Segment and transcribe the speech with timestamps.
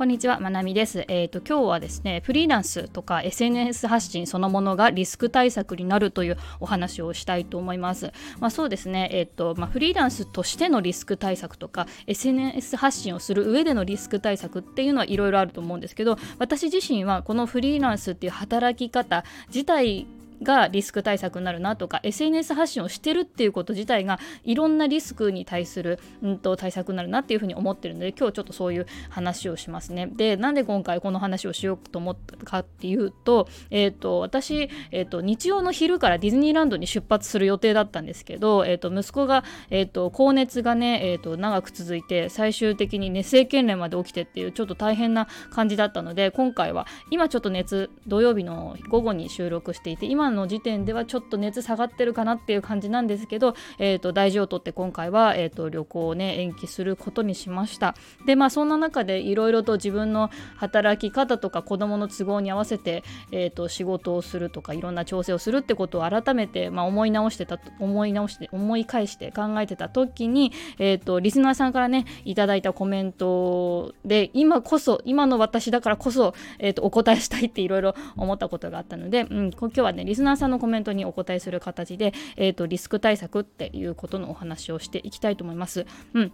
[0.00, 1.04] こんにちは、まなみです。
[1.08, 8.10] えっ、ー、と今日はですね、フリーランスとか SNS 発信そのものがリスク対策になるというお話をしたいと思います。
[8.38, 20.06] まあ、そうですね、えっ、ー、とまあ、フリーランスとしてのリスク対策とか SNS 発信をする上でのリスク対策っていうのはいろいろあると思うんですけど、私自身はこのフリーランスっていう働き方自体
[20.42, 30.06] がリスク対策になるなとか SNS 発信をしてるっていうこと自体がいろんなリスクに対する、うんと、対策になるなっていうふうに思ってるので今日ちょっとそういう話をしますね。
[30.06, 57.94] でなんで今回この話をしようと思ったかっていうと,、えーと、私、えーと、日曜の昼からディズニーランドに出発する予定だったんですけど、えー、と息子が、えー、と高熱がね、えー、と長く続いて最終的に熱性痙攣まで起きてっていうちょっと大変な感じだったので今回は今ちょっと熱土曜日の午後に収録していて今の時点ではちょっと熱下がってるかなっていう感じなんですけど、えーと、大事をとって今回は、えーと、旅行をね延期することにしました。
[58.26, 85.86] でまあそんな中でいろいろと自分の働き方とか子どもの都合に合わせて、えーと、仕事をするとかいろんな調整をするってことを改めて、まあ、思い直してた思い直して思い返して考えてた時に、えー、とリスナーさんからねいただいたコメントで今こそ今の私だからこそ、えー、とお答えしたいっていろいろ思ったことがあったので、うん、今日はねリスナーさんのコメントにお答えする形で、えーと、リスク対策っていうことのお話をしていきたいと思います。
[86.14, 86.32] うん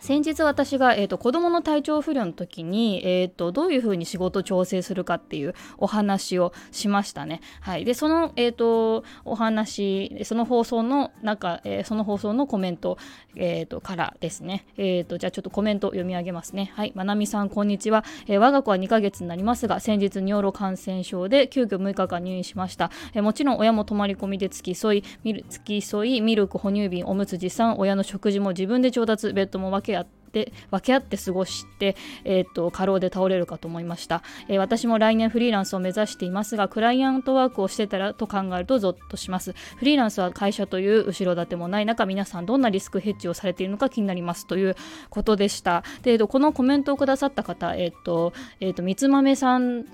[0.00, 7.40] 先日私が、えーと、子どもの体調不良の時に、えーと、どういうふうに仕事調整するかっていうお話をしましたね。
[7.60, 12.98] はい、でその、えーと、お話その放送の中、えー、その放送のコメント、
[13.36, 16.72] えー、とからですね、えー、とじゃあちょっとコメント読み上げますね。
[16.74, 22.90] はい、まなみさんこんにちは、えー、我が子は2ヶ月になりますが先日尿路感染症で急遽6日間入院しました。
[23.14, 25.04] えー、もちろん親も泊まり込みで付き添い
[25.48, 39.54] 付き添いミルク哺乳瓶おむつ持参親の食事も自分で調達ベッドも分け合ってって分け合って過ごして、えーと、過労で倒れるかと思いました、えー、私も来年フリーランスを目指していますがクライアントワークをしてたらと考えるとゾッとします。
[39.76, 44.46] フリーランスは会社という後ろ盾もない中皆さんどんなリスクヘッジをされているのか気になります。
[44.46, 44.74] という
[45.10, 45.84] ことでした。
[46.02, 49.84] で、えーと、このコメントをくださった方えっ、ー、と,、えーと、三つ豆さん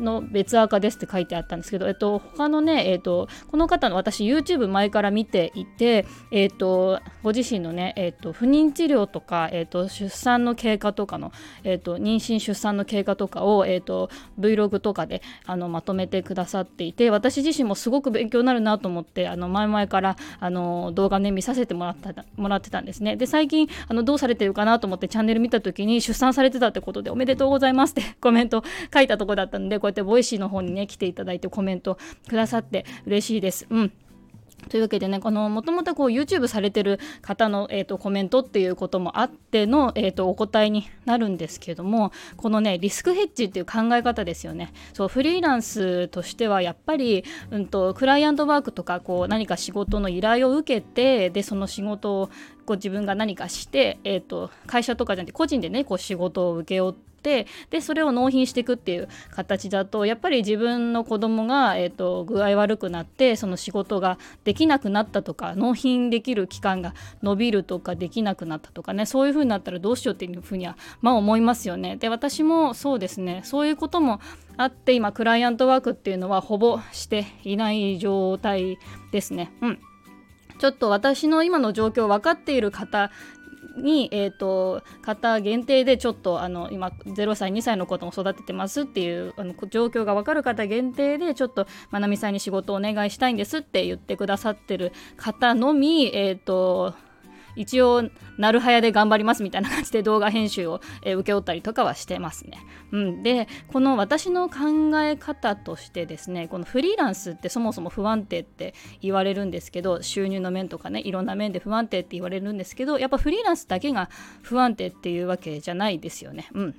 [0.00, 11.32] の別赤ですって書いてあったんですけど、えっ、ー、と他のね、えっ、ー、とこの方の私 YouTube 前から見ていて、えっとご自身のね、えっと不妊治療とか、えっと出産の経過とかの、
[11.64, 23.16] えーと、妊娠出産の経過とかを、えーと、Vlog とかであのまとめてくださっていて私自身もすごく勉強になるなと思ってあの前々からあの動画ね見させてもらったもらってたんですね。
[23.16, 31.98] で最近あのどうされてるかなと思ってチャンネル見た時に出産されてたってことでおめでとうございますって コメント書いたとこだったのでこうやって Voicy の方にね来ていただいてコメント
[32.28, 33.66] くださって嬉しいです。
[33.70, 33.92] うん。
[34.68, 44.72] というわけでね、このもともとこう YouTube されてる方の、えーと、コメントっていうこともあっての、えーと、お答えになるんですけども、このね、リスクヘッジっていう考え方ですよね。
[44.92, 52.30] そう、フリーランスとしてはやっぱり、うんと、クライアントワークとかこう何か仕事の依頼を受けて、で、その仕事を
[52.64, 66.94] こう自分が何かして、えーと、会社とかじゃなくて個人でね、こう仕事を請け負って、てでそれを納品していくっていう形だとやっぱり自分の子供が、えーと、具合悪くなってその仕事ができなくなったとか納品できる期間が
[67.24, 71.96] 延びるとかできなくなったとかねそういう風になったらどうしようっていうふうにはまあ思いますよね。
[71.96, 74.20] で私もそうですねそういうことも
[74.56, 78.78] あって今クライアントワークっていうのはほぼしていない状態
[79.10, 79.52] ですね。
[79.62, 79.80] うん
[80.58, 83.10] ちょっと私の今の状況分かっている方
[83.76, 96.94] に、えーと、方限定でちょっとあの今0歳2歳の子供育ててますっていうあの状況が分かる方限定でちょっとまなみさんに仕事をお願いしたいんですって言ってくださってる方のみ、えーと
[97.56, 98.08] 一応
[98.38, 102.58] なるはやで頑張りますみたいな感じで動画編集を、えー、請け負ったりとかはしてますね。
[102.92, 114.10] うん、でこの私の考え方としてですねこのフリーランスってそもそも不安定って言われるんですけど収入の面とかねいろんな面で不安定って言われるんですけどやっぱフリーランスだけが
[114.42, 116.48] 不安定っていうわけじゃないですよね。
[116.54, 116.74] うん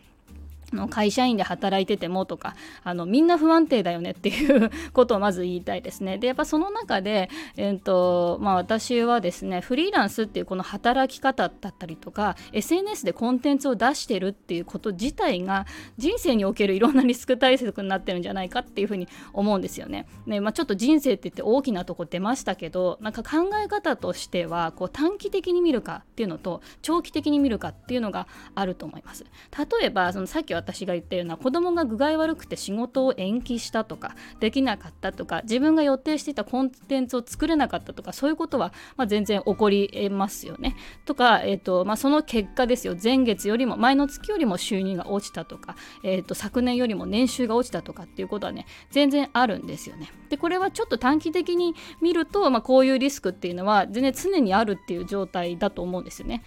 [0.74, 6.18] の会社員で働いててもとかあのみんな不安定だよねっていうことをまず言いたいですね。
[6.18, 15.66] でやっぱその中で、えーとまあ、私はですねフリーランスっていうこの働き方だったりとか SNS でコンテンツを出してるっていうこと自体が
[15.98, 20.08] 人生におけるいろんなリスク対策になってるんじゃないかっていうふうに思うんですよね。
[20.26, 29.26] ねまあ、ちょっと人生って言って大きなとこ出ましたけどなんか考え方としてはこう短期的に見るかっていうのと長期的に見るかっていうのがあると思います。
[29.80, 40.76] 例えばそのさっき私が言ったような子供が具合悪くて仕事を延期したとかできなかったとか自分が予定していたコンテンツを作れなかったとかそういうことは、まあ、全然起こりえますよね。
[41.06, 50.12] とか、えーとまあ、その結果ですよ前月よりも前の月よりも収入が落ちたとか、えーと、昨年よりも年収が落ちたとかっていうことはね全然あるんですよね。
[50.30, 56.44] でこれはちょっと短期的に見ると、まあ、こういうリスクっていうのは全然常にあるっていう状態だと思うんですよね。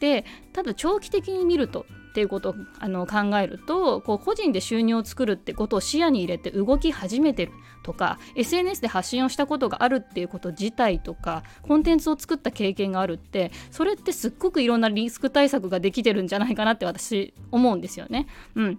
[0.00, 18.26] でただ長期的に見るとっていうことをあの考えるとこう個人で収入を作るってことを視野に入れて動き始めてるとか SNS で発信をしたことがあるっていうこと自体とかコンテンツを作った経験があるってそれってすっごくいろんなリスク対策ができてるんじゃないかなって私思うんですよね。
[18.56, 18.78] うん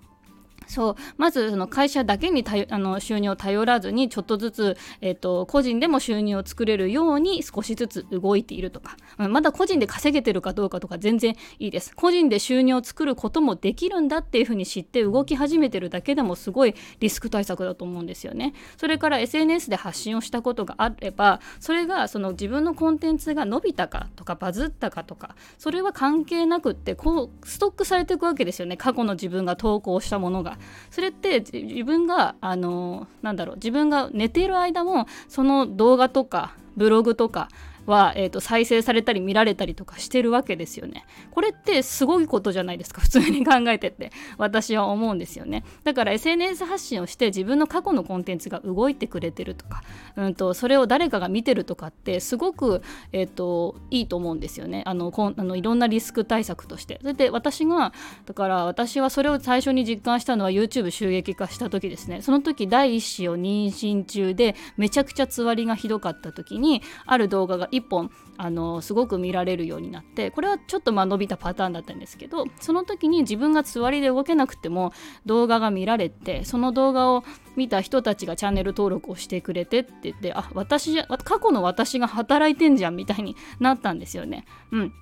[0.68, 8.98] そうまずその会社だけにあの収入を頼らずにちょっとずつ、えーと、個人でも収入を作れるように少しずつ動いているとか。
[9.18, 11.95] まだ個人で稼げてるかどうかとか全然いいです。
[11.95, 18.54] 個人で収入を作ることもできるんだっていうふうに知って動き始めてるだけでもすごいリスク対策だと思うんですよね。
[18.77, 28.77] それから SNS で発信をしたことがあればそれがその自分のコンテンツが伸びたかとかバズったかとかそれは関係なくってこうストックされていくわけですよね。
[28.77, 30.53] 過去の自分が投稿したものが。
[30.92, 37.50] それって自分があのなんだろう自分が寝ている間もその動画とかブログとか
[37.86, 41.06] は、えーと、再生されたり見られたりとかしてるわけですよね。
[41.32, 45.64] これってすごいことじゃないですか 普通に考えてって私は思うんですよね。
[45.84, 49.84] だから SNS 発信をして自分の過去のコンテンツが動いてくれてるとか、
[50.16, 52.82] うんと、それを誰かが見てるとかってすごく、
[53.12, 57.00] えーと、いいと思うんですよねあのこんあのいろんなリスク対策として。
[57.02, 57.94] それで私が
[58.26, 74.94] だから私はそれを最初に実感したのは YouTube 収益化した時ですねその時第1子を妊娠中でめちゃくちゃつわりがひどかった時にある動画が1本あのすごく見られるようになってこれはちょっとまあ伸びたパターンだったんですけどその時に自分が座りで動けなくても
[75.25, 77.24] 動画が見られてその動画を
[77.56, 84.46] 見た人たちがチャンネル登録をしてくれてって言ってあ私過去の私が働いてんじゃんみたいになったんですよね。
[84.72, 84.94] うん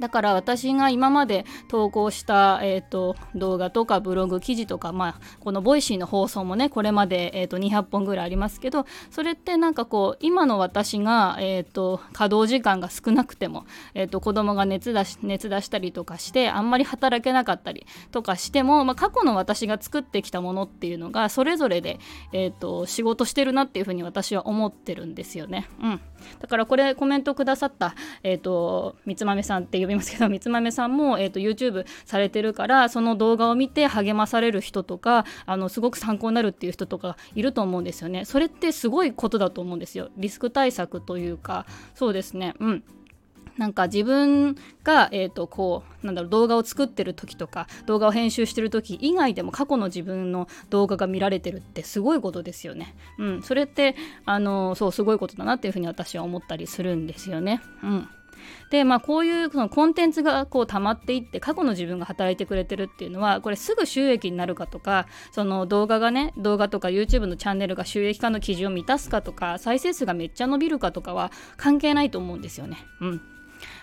[0.00, 21.98] だから私が今まで投稿した、えーと、動画とかブログ記事とか、まあ、この Voicy の放送もねこれまで、えーと、200本ぐらいありますけどそれってなんかこう今の私が、えーと、稼働時間が少なくても、えー、と子供が熱出し熱出したりとかしてあんまり働けなかったりとかしても、まあ、過去の私が作ってきたものっていうのがそれぞれで、
[22.32, 25.68] えー、と仕事してるなっていうふうに私は思ってるんですよね。
[25.82, 26.00] うん、
[26.40, 38.24] だからこれコメントくださった、えー、とみつまめさんっていうびますけどみつまめさんも、えーと、YouTube されてるからその動画を見て励まされる人とかあのすごく参考になるっていう人とかいると思うんですよね。
[38.24, 40.10] それってすごいことだと思うんですよ。
[40.16, 41.66] リスク対策というか。
[41.94, 42.54] そうですね。
[42.60, 42.84] うん。
[43.60, 52.94] なんか自分が、えーと、こうなんだろう動画を作ってる時とか動画を編集してる時以外でも過去の自分の動画が見られてるってすごいことですよね。
[53.18, 57.60] うん、それってあのそうすごいことだなっていうふうに私は思ったりするんですよね。
[57.82, 58.08] うん。
[58.70, 72.78] でまあこういうそのコンテンツがこう溜まっていって過去の自分が働いてくれてるっていうのはこれすぐ収益になるかとかその動画がね動画とか YouTube のチャンネルが収益化の基準を満たすかとか再生数がめっちゃ伸びるかとかは関係ないと思うんですよね。
[73.00, 73.39] うん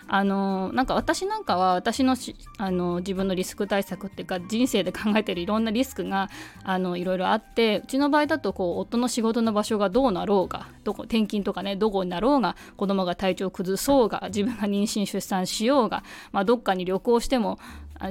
[0.08, 2.16] あのなんか私なんかは私の
[2.58, 6.30] あの自分のリスク対策っていうか人生で考えてるいろんなリスクが
[6.64, 17.60] あのいろいろあってうちの場合だとこう夫の仕事の場所がどうなろうがどこ転勤とかねどこになろうが子供が体調を崩そうが自分が妊娠出産しようが、まあ、どっかに旅行しても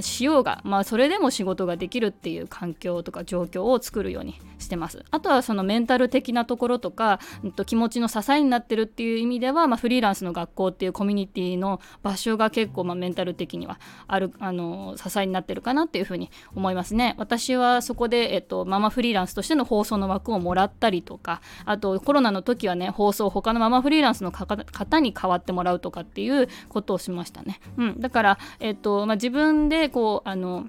[0.01, 5.05] しようが、まあ、それでも仕事ができるっていう環境とか状況を作るようにしてます。
[5.11, 17.15] あとはそのメンタル的なところとか、うん、と気持ちの支えになってるっていう意味では、まあ、フリーランスの学校っていうコミュニティの場所が結構、まあ、メンタル的にはあるあの支えになってるかなっていうふうに思いますね。
[17.19, 30.69] 私はそこで、えっと、ママフリーランスとしての放送の枠をもらったりとかあとコロナの時はね放送他のママフリーランスの方に代わってもらうとかっていうことをしましたね、うん、だから、えっとまあ、自分ででこうあの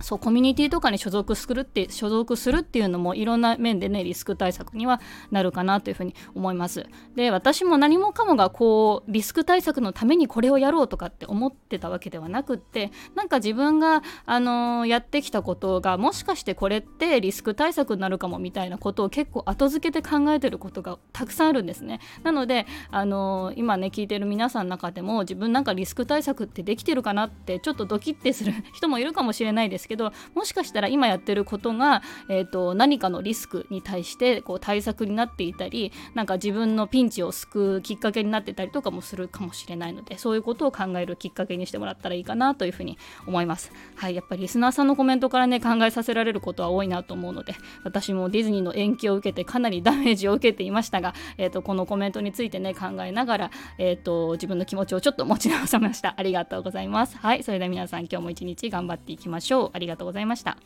[0.00, 6.86] そうコミュニティとかに所属するって所属するっていうのもいろんな面でねリスク対策にはなるかなというふうに思います。
[7.14, 22.00] で私も何もかもがこうリスク対策のためにこれをやろうとかって思ってたわけではなくってなんか自分があのー、やってきたことがもしかしてこれってリスク対策になるかもみたいなことを結構後付けて考えてることがたくさんあるんですね。
[22.22, 43.72] なのであのー、今ね聞いてる皆さんの中でも自分なんかリスク対策ってできてるかなってちょっとドキッてする人もいるかもしれないですけどもしかしたら今やってることが、えーと、何かのリスクに対してこう対策になっていたりなんか自分のピンチを救うきっかけになってたりとかもするかもしれないのでそういうことを考えるきっかけにしてもらったらいいかなというふうに思います。
[43.96, 56.14] はい、やっぱりリスナーさんのコメントからね考えさせられることは多いなと思うので私もディズニーの延期を受けてかなりダメージを受けていましたが、えーと、このコメントについてね考えながら、えーと、自分の気持ちをちょっと持ち直しました。
[56.16, 57.16] ありがとうございます。
[57.18, 59.70] はいそれでは皆さん今日も一日頑張っていきましょう。
[59.80, 60.58] ありがとうございました。